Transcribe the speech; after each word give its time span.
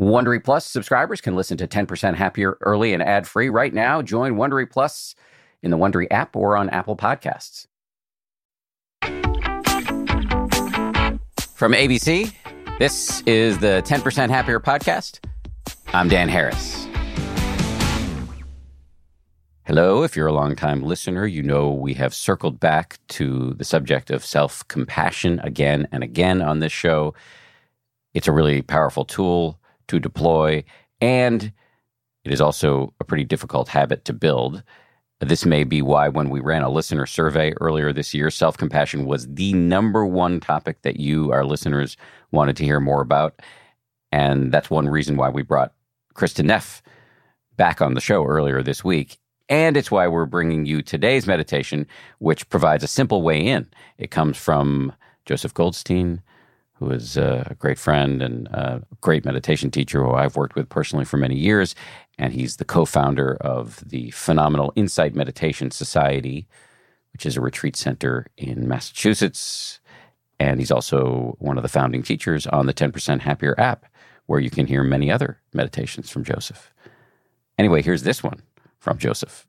Wondery 0.00 0.42
Plus 0.42 0.64
subscribers 0.64 1.20
can 1.20 1.36
listen 1.36 1.58
to 1.58 1.68
10% 1.68 2.14
Happier 2.14 2.56
early 2.62 2.94
and 2.94 3.02
ad 3.02 3.28
free 3.28 3.50
right 3.50 3.74
now. 3.74 4.00
Join 4.00 4.36
Wondery 4.36 4.68
Plus 4.68 5.14
in 5.62 5.70
the 5.70 5.76
Wondery 5.76 6.06
app 6.10 6.34
or 6.34 6.56
on 6.56 6.70
Apple 6.70 6.96
Podcasts. 6.96 7.66
From 11.52 11.72
ABC, 11.72 12.32
this 12.78 13.20
is 13.26 13.58
the 13.58 13.82
10% 13.84 14.30
Happier 14.30 14.58
podcast. 14.58 15.22
I'm 15.88 16.08
Dan 16.08 16.30
Harris. 16.30 16.88
Hello, 19.64 20.02
if 20.02 20.16
you're 20.16 20.28
a 20.28 20.32
longtime 20.32 20.82
listener, 20.82 21.26
you 21.26 21.42
know 21.42 21.70
we 21.70 21.92
have 21.92 22.14
circled 22.14 22.58
back 22.58 22.98
to 23.08 23.52
the 23.58 23.64
subject 23.64 24.10
of 24.10 24.24
self 24.24 24.66
compassion 24.68 25.40
again 25.40 25.86
and 25.92 26.02
again 26.02 26.40
on 26.40 26.60
this 26.60 26.72
show. 26.72 27.12
It's 28.14 28.26
a 28.26 28.32
really 28.32 28.62
powerful 28.62 29.04
tool 29.04 29.59
to 29.90 29.98
deploy, 29.98 30.62
and 31.00 31.52
it 32.24 32.32
is 32.32 32.40
also 32.40 32.94
a 33.00 33.04
pretty 33.04 33.24
difficult 33.24 33.68
habit 33.68 34.04
to 34.04 34.12
build. 34.12 34.62
This 35.18 35.44
may 35.44 35.64
be 35.64 35.82
why, 35.82 36.08
when 36.08 36.30
we 36.30 36.40
ran 36.40 36.62
a 36.62 36.70
listener 36.70 37.06
survey 37.06 37.52
earlier 37.60 37.92
this 37.92 38.14
year, 38.14 38.30
self 38.30 38.56
compassion 38.56 39.04
was 39.04 39.26
the 39.26 39.52
number 39.52 40.06
one 40.06 40.38
topic 40.38 40.82
that 40.82 41.00
you, 41.00 41.32
our 41.32 41.44
listeners, 41.44 41.96
wanted 42.30 42.56
to 42.56 42.64
hear 42.64 42.78
more 42.78 43.02
about. 43.02 43.42
And 44.12 44.52
that's 44.52 44.70
one 44.70 44.88
reason 44.88 45.16
why 45.16 45.28
we 45.28 45.42
brought 45.42 45.74
Kristin 46.14 46.46
Neff 46.46 46.82
back 47.56 47.82
on 47.82 47.94
the 47.94 48.00
show 48.00 48.24
earlier 48.24 48.62
this 48.62 48.84
week. 48.84 49.18
And 49.48 49.76
it's 49.76 49.90
why 49.90 50.06
we're 50.06 50.26
bringing 50.26 50.66
you 50.66 50.82
today's 50.82 51.26
meditation, 51.26 51.86
which 52.20 52.48
provides 52.48 52.84
a 52.84 52.88
simple 52.88 53.22
way 53.22 53.44
in. 53.44 53.68
It 53.98 54.12
comes 54.12 54.38
from 54.38 54.92
Joseph 55.26 55.52
Goldstein, 55.52 56.22
who 56.80 56.90
is 56.90 57.18
uh, 57.18 57.44
a 57.46 57.54
great 57.54 57.78
friend 57.78 58.22
and 58.22 58.48
a 58.48 58.82
great 59.02 59.24
meditation 59.24 59.70
teacher 59.70 60.02
who 60.02 60.12
I've 60.12 60.34
worked 60.34 60.56
with 60.56 60.70
personally 60.70 61.04
for 61.04 61.18
many 61.18 61.36
years. 61.36 61.74
And 62.18 62.32
he's 62.32 62.56
the 62.56 62.64
co 62.64 62.86
founder 62.86 63.36
of 63.42 63.86
the 63.86 64.10
Phenomenal 64.12 64.72
Insight 64.74 65.14
Meditation 65.14 65.70
Society, 65.70 66.48
which 67.12 67.26
is 67.26 67.36
a 67.36 67.40
retreat 67.42 67.76
center 67.76 68.26
in 68.38 68.66
Massachusetts. 68.66 69.78
And 70.38 70.58
he's 70.58 70.70
also 70.70 71.36
one 71.38 71.58
of 71.58 71.62
the 71.62 71.68
founding 71.68 72.02
teachers 72.02 72.46
on 72.46 72.64
the 72.64 72.74
10% 72.74 73.20
Happier 73.20 73.54
app, 73.58 73.84
where 74.24 74.40
you 74.40 74.48
can 74.48 74.66
hear 74.66 74.82
many 74.82 75.10
other 75.10 75.38
meditations 75.52 76.08
from 76.08 76.24
Joseph. 76.24 76.72
Anyway, 77.58 77.82
here's 77.82 78.04
this 78.04 78.22
one 78.22 78.40
from 78.78 78.96
Joseph. 78.96 79.46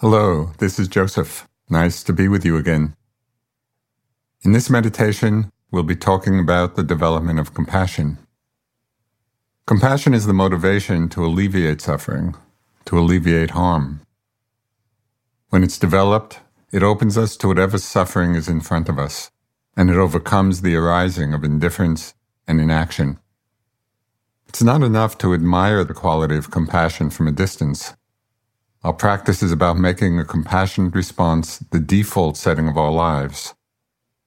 Hello, 0.00 0.52
this 0.58 0.78
is 0.78 0.86
Joseph. 0.86 1.48
Nice 1.68 2.04
to 2.04 2.12
be 2.12 2.28
with 2.28 2.44
you 2.44 2.56
again. 2.56 2.94
In 4.42 4.52
this 4.52 4.70
meditation, 4.70 5.50
we'll 5.70 5.82
be 5.82 5.96
talking 5.96 6.38
about 6.38 6.76
the 6.76 6.82
development 6.82 7.38
of 7.38 7.54
compassion. 7.54 8.18
Compassion 9.66 10.14
is 10.14 10.26
the 10.26 10.32
motivation 10.32 11.08
to 11.08 11.24
alleviate 11.24 11.80
suffering, 11.80 12.36
to 12.84 12.98
alleviate 12.98 13.50
harm. 13.50 14.00
When 15.50 15.64
it's 15.64 15.78
developed, 15.78 16.40
it 16.70 16.84
opens 16.84 17.18
us 17.18 17.36
to 17.38 17.48
whatever 17.48 17.78
suffering 17.78 18.36
is 18.36 18.48
in 18.48 18.60
front 18.60 18.88
of 18.88 18.98
us, 18.98 19.32
and 19.76 19.90
it 19.90 19.96
overcomes 19.96 20.62
the 20.62 20.76
arising 20.76 21.34
of 21.34 21.42
indifference 21.42 22.14
and 22.46 22.60
inaction. 22.60 23.18
It's 24.48 24.62
not 24.62 24.84
enough 24.84 25.18
to 25.18 25.34
admire 25.34 25.82
the 25.82 25.94
quality 25.94 26.36
of 26.36 26.52
compassion 26.52 27.10
from 27.10 27.26
a 27.26 27.32
distance. 27.32 27.94
Our 28.84 28.92
practice 28.92 29.42
is 29.42 29.50
about 29.50 29.78
making 29.78 30.20
a 30.20 30.24
compassionate 30.24 30.94
response 30.94 31.58
the 31.58 31.80
default 31.80 32.36
setting 32.36 32.68
of 32.68 32.78
our 32.78 32.92
lives. 32.92 33.55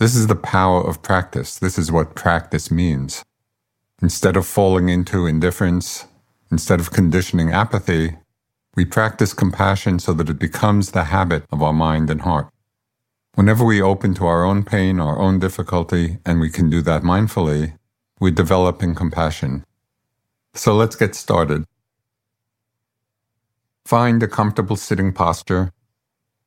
This 0.00 0.16
is 0.16 0.28
the 0.28 0.34
power 0.34 0.80
of 0.80 1.02
practice. 1.02 1.58
This 1.58 1.78
is 1.78 1.92
what 1.92 2.14
practice 2.14 2.70
means. 2.70 3.22
Instead 4.00 4.34
of 4.34 4.46
falling 4.46 4.88
into 4.88 5.26
indifference, 5.26 6.06
instead 6.50 6.80
of 6.80 6.90
conditioning 6.90 7.52
apathy, 7.52 8.16
we 8.74 8.86
practice 8.86 9.34
compassion 9.34 9.98
so 9.98 10.14
that 10.14 10.30
it 10.30 10.38
becomes 10.38 10.92
the 10.92 11.04
habit 11.04 11.44
of 11.52 11.62
our 11.62 11.74
mind 11.74 12.08
and 12.08 12.22
heart. 12.22 12.48
Whenever 13.34 13.62
we 13.62 13.82
open 13.82 14.14
to 14.14 14.24
our 14.24 14.42
own 14.42 14.64
pain, 14.64 15.00
our 15.00 15.18
own 15.18 15.38
difficulty, 15.38 16.16
and 16.24 16.40
we 16.40 16.48
can 16.48 16.70
do 16.70 16.80
that 16.80 17.02
mindfully, 17.02 17.76
we're 18.18 18.30
developing 18.30 18.94
compassion. 18.94 19.66
So 20.54 20.74
let's 20.74 20.96
get 20.96 21.14
started. 21.14 21.66
Find 23.84 24.22
a 24.22 24.28
comfortable 24.28 24.76
sitting 24.76 25.12
posture, 25.12 25.72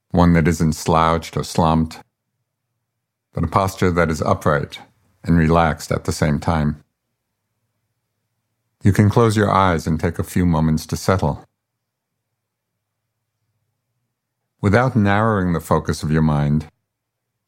one 0.10 0.34
that 0.34 0.48
isn't 0.48 0.74
slouched 0.74 1.38
or 1.38 1.44
slumped, 1.44 2.00
but 3.34 3.44
a 3.44 3.48
posture 3.48 3.92
that 3.92 4.10
is 4.10 4.22
upright 4.22 4.80
and 5.24 5.38
relaxed 5.38 5.92
at 5.92 6.06
the 6.06 6.12
same 6.12 6.40
time. 6.40 6.84
You 8.84 8.94
can 8.94 9.10
close 9.10 9.36
your 9.36 9.52
eyes 9.52 9.88
and 9.88 10.00
take 10.00 10.20
a 10.20 10.24
few 10.24 10.46
moments 10.46 10.86
to 10.88 10.98
settle. 10.98 11.44
Without 14.62 14.96
narrowing 14.96 15.54
the 15.54 15.60
focus 15.60 16.04
of 16.04 16.12
your 16.12 16.22
mind, 16.22 16.68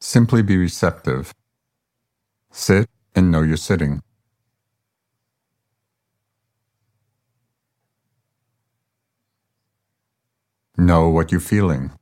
simply 0.00 0.42
be 0.42 0.56
receptive. 0.56 1.32
Sit 2.50 2.88
and 3.14 3.30
know 3.30 3.42
you're 3.42 3.56
sitting. 3.56 4.02
Know 10.76 11.08
what 11.08 11.32
you're 11.32 11.40
feeling. 11.40 11.92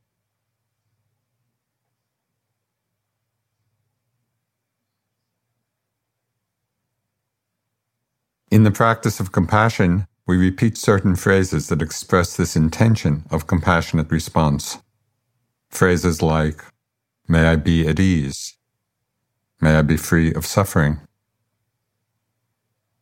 In 8.54 8.62
the 8.62 8.70
practice 8.70 9.18
of 9.18 9.32
compassion, 9.32 10.06
we 10.28 10.36
repeat 10.36 10.78
certain 10.78 11.16
phrases 11.16 11.66
that 11.66 11.82
express 11.82 12.36
this 12.36 12.54
intention 12.54 13.24
of 13.32 13.48
compassionate 13.48 14.12
response. 14.12 14.78
Phrases 15.70 16.22
like, 16.22 16.62
May 17.26 17.48
I 17.48 17.56
be 17.56 17.88
at 17.88 17.98
ease. 17.98 18.56
May 19.60 19.74
I 19.74 19.82
be 19.82 19.96
free 19.96 20.32
of 20.32 20.46
suffering. 20.46 21.00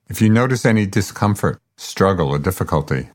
If 0.08 0.22
you 0.22 0.30
notice 0.30 0.64
any 0.64 0.86
discomfort, 0.86 1.60
struggle, 1.76 2.30
or 2.30 2.38
difficulty, 2.38 3.10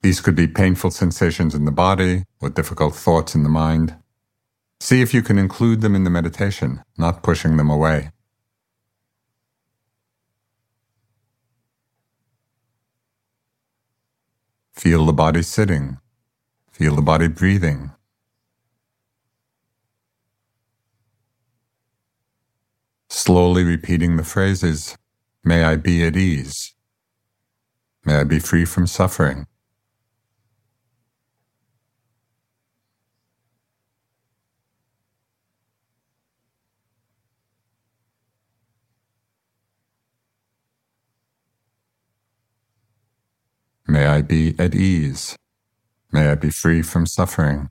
these 0.00 0.22
could 0.22 0.34
be 0.34 0.46
painful 0.46 0.92
sensations 0.92 1.54
in 1.54 1.66
the 1.66 1.70
body 1.70 2.24
or 2.40 2.48
difficult 2.48 2.94
thoughts 2.94 3.34
in 3.34 3.42
the 3.42 3.50
mind. 3.50 3.94
See 4.80 5.02
if 5.02 5.12
you 5.12 5.20
can 5.20 5.36
include 5.36 5.82
them 5.82 5.94
in 5.94 6.04
the 6.04 6.16
meditation, 6.18 6.82
not 6.96 7.22
pushing 7.22 7.58
them 7.58 7.68
away. 7.68 8.12
Feel 14.76 15.06
the 15.06 15.12
body 15.12 15.42
sitting. 15.42 15.98
Feel 16.70 16.94
the 16.94 17.02
body 17.02 17.28
breathing. 17.28 17.92
Slowly 23.08 23.64
repeating 23.64 24.16
the 24.16 24.24
phrases, 24.24 24.96
May 25.42 25.62
I 25.62 25.76
be 25.76 26.04
at 26.04 26.16
ease. 26.16 26.74
May 28.04 28.16
I 28.16 28.24
be 28.24 28.40
free 28.40 28.64
from 28.64 28.86
suffering. 28.86 29.46
May 43.88 44.06
I 44.06 44.22
be 44.22 44.54
at 44.58 44.74
ease. 44.74 45.36
May 46.10 46.28
I 46.28 46.34
be 46.34 46.50
free 46.50 46.82
from 46.82 47.06
suffering. 47.06 47.70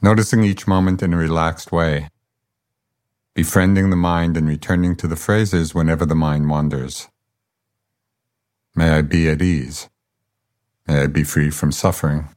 Noticing 0.00 0.44
each 0.44 0.66
moment 0.66 1.02
in 1.02 1.12
a 1.12 1.16
relaxed 1.16 1.72
way 1.72 2.08
befriending 3.36 3.90
the 3.90 3.96
mind 3.96 4.34
and 4.34 4.48
returning 4.48 4.96
to 4.96 5.06
the 5.06 5.14
phrases 5.14 5.74
whenever 5.74 6.06
the 6.06 6.14
mind 6.14 6.48
wanders. 6.48 7.08
May 8.74 8.88
I 8.88 9.02
be 9.02 9.28
at 9.28 9.42
ease. 9.42 9.90
May 10.88 11.02
I 11.02 11.06
be 11.08 11.22
free 11.22 11.50
from 11.50 11.70
suffering. 11.70 12.30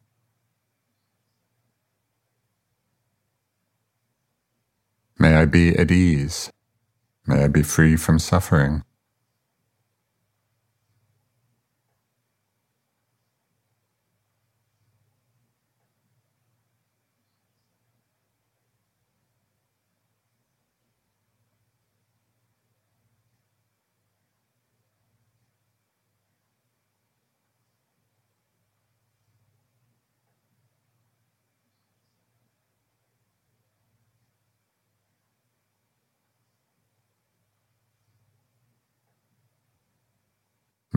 May 5.17 5.35
I 5.35 5.45
be 5.45 5.73
at 5.77 5.89
ease. 5.89 6.51
May 7.25 7.45
I 7.45 7.47
be 7.47 7.63
free 7.63 7.95
from 7.95 8.19
suffering. 8.19 8.83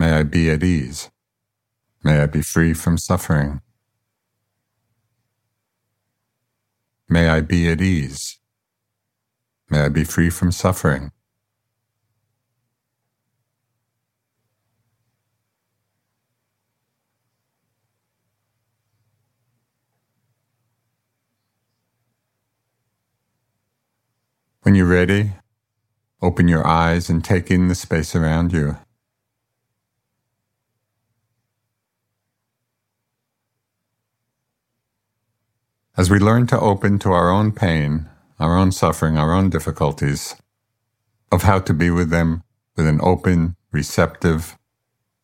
May 0.03 0.11
I 0.11 0.23
be 0.23 0.49
at 0.49 0.61
ease. 0.65 1.09
May 2.03 2.19
I 2.19 2.25
be 2.25 2.41
free 2.41 2.73
from 2.73 2.97
suffering. 2.97 3.61
May 7.07 7.29
I 7.29 7.39
be 7.39 7.69
at 7.69 7.79
ease. 7.79 8.37
May 9.69 9.79
I 9.79 9.87
be 9.87 10.03
free 10.03 10.29
from 10.29 10.51
suffering. 10.51 11.13
When 24.63 24.75
you're 24.75 24.85
ready, 24.85 25.31
open 26.21 26.49
your 26.49 26.67
eyes 26.67 27.09
and 27.09 27.23
take 27.23 27.49
in 27.49 27.69
the 27.69 27.75
space 27.75 28.13
around 28.17 28.51
you. 28.51 28.82
As 35.95 36.09
we 36.09 36.17
learn 36.17 36.47
to 36.47 36.59
open 36.59 36.97
to 36.99 37.11
our 37.11 37.29
own 37.29 37.51
pain, 37.51 38.09
our 38.39 38.57
own 38.57 38.71
suffering, 38.71 39.15
our 39.15 39.31
own 39.31 39.51
difficulties, 39.51 40.35
of 41.31 41.43
how 41.43 41.59
to 41.59 41.73
be 41.73 41.91
with 41.91 42.09
them 42.09 42.43
with 42.75 42.87
an 42.87 42.99
open, 43.03 43.55
receptive, 43.71 44.57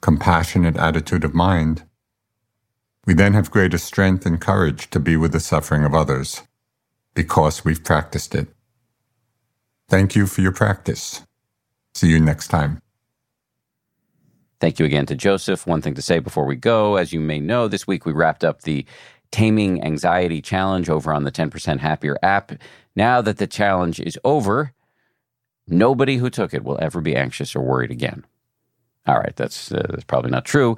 compassionate 0.01 0.77
attitude 0.77 1.23
of 1.23 1.33
mind, 1.33 1.83
we 3.07 3.15
then 3.15 3.33
have 3.33 3.49
greater 3.49 3.79
strength 3.79 4.27
and 4.27 4.39
courage 4.39 4.91
to 4.91 4.99
be 4.99 5.17
with 5.17 5.31
the 5.31 5.39
suffering 5.39 5.83
of 5.83 5.95
others 5.95 6.43
because 7.15 7.65
we've 7.65 7.83
practiced 7.83 8.35
it. 8.35 8.47
Thank 9.87 10.15
you 10.15 10.27
for 10.27 10.41
your 10.41 10.51
practice. 10.51 11.25
See 11.95 12.09
you 12.09 12.19
next 12.19 12.49
time. 12.49 12.79
Thank 14.59 14.77
you 14.77 14.85
again 14.85 15.07
to 15.07 15.15
Joseph. 15.15 15.65
One 15.65 15.81
thing 15.81 15.95
to 15.95 16.01
say 16.01 16.19
before 16.19 16.45
we 16.45 16.57
go 16.57 16.97
as 16.97 17.11
you 17.11 17.19
may 17.19 17.39
know, 17.39 17.67
this 17.67 17.87
week 17.87 18.05
we 18.05 18.11
wrapped 18.11 18.43
up 18.43 18.61
the 18.61 18.85
Taming 19.31 19.83
Anxiety 19.83 20.41
Challenge 20.41 20.89
over 20.89 21.13
on 21.13 21.23
the 21.23 21.31
10% 21.31 21.79
Happier 21.79 22.17
app. 22.23 22.51
Now 22.95 23.21
that 23.21 23.37
the 23.37 23.47
challenge 23.47 23.99
is 23.99 24.17
over, 24.23 24.73
nobody 25.67 26.17
who 26.17 26.29
took 26.29 26.53
it 26.53 26.63
will 26.63 26.79
ever 26.81 27.01
be 27.01 27.15
anxious 27.15 27.55
or 27.55 27.61
worried 27.61 27.91
again. 27.91 28.25
All 29.07 29.17
right, 29.17 29.35
that's, 29.35 29.71
uh, 29.71 29.85
that's 29.89 30.03
probably 30.03 30.31
not 30.31 30.45
true. 30.45 30.77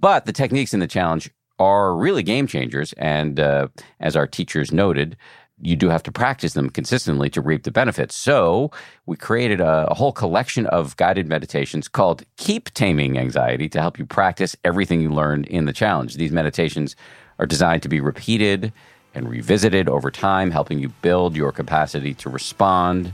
But 0.00 0.26
the 0.26 0.32
techniques 0.32 0.74
in 0.74 0.80
the 0.80 0.86
challenge 0.86 1.30
are 1.58 1.94
really 1.94 2.22
game 2.22 2.46
changers. 2.46 2.92
And 2.94 3.38
uh, 3.38 3.68
as 4.00 4.16
our 4.16 4.26
teachers 4.26 4.72
noted, 4.72 5.16
you 5.60 5.76
do 5.76 5.88
have 5.88 6.02
to 6.02 6.12
practice 6.12 6.54
them 6.54 6.68
consistently 6.68 7.30
to 7.30 7.40
reap 7.40 7.62
the 7.62 7.70
benefits. 7.70 8.16
So 8.16 8.72
we 9.06 9.16
created 9.16 9.60
a, 9.60 9.86
a, 9.88 9.94
whole 9.94 10.12
collection 10.12 10.66
of 10.66 10.96
guided 10.96 11.28
meditations 11.28 11.86
called 11.86 12.24
Keep 12.36 12.70
Taming 12.74 13.16
Anxiety 13.16 13.68
to 13.68 13.80
help 13.80 13.98
you 13.98 14.04
practice 14.04 14.56
everything 14.64 15.00
you 15.00 15.10
learned 15.10 15.46
in 15.46 15.66
the 15.66 15.72
challenge. 15.72 16.16
These 16.16 16.32
meditations 16.32 16.96
are 17.38 17.46
designed 17.46 17.82
to 17.82 17.88
be 17.88 18.00
repeated 18.00 18.72
and 19.14 19.28
revisited 19.28 19.88
over 19.88 20.10
time, 20.10 20.50
helping 20.50 20.78
you 20.78 20.88
build 21.02 21.36
your 21.36 21.52
capacity 21.52 22.14
to 22.14 22.30
respond 22.30 23.12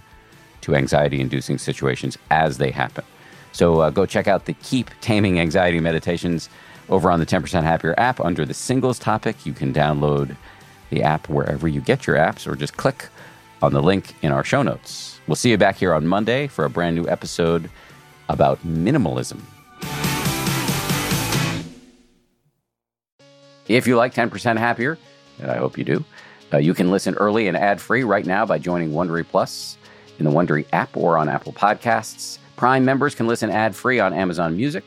to 0.61 0.75
anxiety 0.75 1.21
inducing 1.21 1.59
situations 1.59 2.19
as 2.31 2.59
they 2.59 2.71
happen. 2.71 3.05
So 3.53 3.81
uh, 3.81 3.91
go 3.91 4.07
check 4.07 4.29
out 4.29 4.45
the 4.45 4.53
Keep 4.55 4.91
Taming 5.01 5.41
Anxiety 5.41 5.81
meditations 5.81 6.49
over 6.89 7.11
on 7.11 7.21
the 7.21 7.27
10% 7.27 7.63
Happier 7.63 7.95
app 7.99 8.21
under 8.21 8.45
the 8.45 8.55
singles 8.55 8.99
topic. 8.99 9.45
You 9.45 9.53
can 9.53 9.73
download 9.73 10.37
the 10.91 11.03
app 11.03 11.29
wherever 11.29 11.69
you 11.69 11.81
get 11.81 12.07
your 12.07 12.17
apps, 12.17 12.47
or 12.47 12.57
just 12.57 12.77
click 12.77 13.09
on 13.61 13.73
the 13.73 13.83
link 13.83 14.15
in 14.23 14.33
our 14.33 14.45
show 14.45 14.63
notes. 14.63 15.21
We'll 15.27 15.37
see 15.37 15.51
you 15.51 15.59
back 15.59 15.77
here 15.77 15.93
on 15.93 16.07
Monday 16.07 16.47
for 16.47 16.65
a 16.65 16.71
brand 16.71 16.97
new 16.97 17.07
episode 17.09 17.69
about 18.29 18.61
minimalism. 18.67 19.41
If 23.69 23.87
you 23.87 23.97
like 23.97 24.15
10% 24.15 24.57
Happier, 24.57 24.99
and 25.41 25.51
I 25.51 25.59
hope 25.59 25.77
you 25.77 25.85
do, 25.85 26.05
uh, 26.53 26.59
you 26.59 26.73
can 26.73 26.91
listen 26.91 27.15
early 27.15 27.49
and 27.49 27.57
ad 27.57 27.81
free 27.81 28.03
right 28.03 28.25
now 28.25 28.47
by 28.47 28.59
joining 28.59 28.93
Wondery 28.93 29.27
Plus 29.27 29.77
in 30.19 30.25
the 30.25 30.31
Wondery 30.31 30.67
app 30.73 30.97
or 30.97 31.19
on 31.19 31.29
Apple 31.29 31.53
Podcasts. 31.53 32.39
Prime 32.57 32.85
members 32.85 33.15
can 33.15 33.27
listen 33.27 33.51
ad 33.51 33.77
free 33.77 34.01
on 34.01 34.13
Amazon 34.13 34.57
Music. 34.57 34.85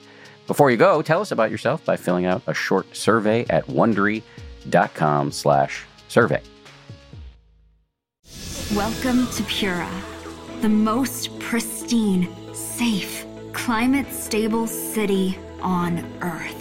Before 0.47 0.71
you 0.71 0.77
go, 0.77 1.01
tell 1.01 1.21
us 1.21 1.31
about 1.31 1.51
yourself 1.51 1.85
by 1.85 1.95
filling 1.95 2.25
out 2.25 2.41
a 2.47 2.53
short 2.53 2.95
survey 2.95 3.45
at 3.49 3.65
wondery.com 3.67 5.31
slash 5.31 5.85
survey. 6.07 6.41
Welcome 8.75 9.27
to 9.27 9.43
Pura, 9.43 9.89
the 10.61 10.69
most 10.69 11.37
pristine, 11.39 12.27
safe, 12.53 13.25
climate 13.53 14.11
stable 14.11 14.65
city 14.65 15.37
on 15.61 16.03
Earth. 16.21 16.60